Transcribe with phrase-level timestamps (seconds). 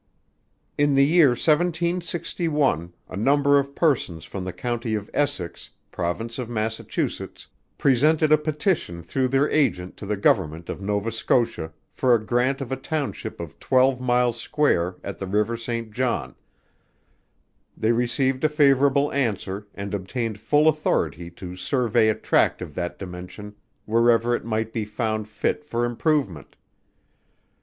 [0.83, 6.49] _In the year 1761, a number of persons from the county of Essex, province of
[6.49, 7.45] Massachusetts,
[7.77, 12.61] presented a petition through their agent to the Government of Nova Scotia, for a grant
[12.61, 16.33] of a Township of twelve miles square at the river Saint John,
[17.77, 22.97] they received a favorable answer and obtained full authority to survey a tract of that
[22.97, 23.53] dimension
[23.85, 26.55] wherever it might be found fit for improvement.